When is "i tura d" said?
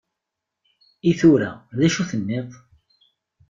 1.09-1.79